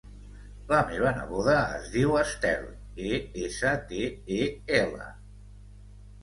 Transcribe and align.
La 0.69 0.77
meva 0.91 1.11
neboda 1.17 1.57
es 1.79 1.91
diu 1.95 2.15
Estel: 2.21 2.65
e 3.11 3.19
essa 3.43 3.75
te 3.93 4.09
e 4.39 4.41
ela 4.81 5.13